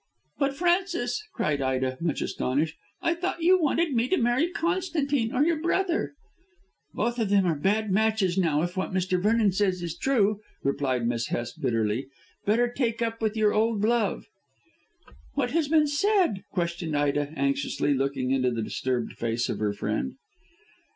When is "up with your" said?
13.03-13.53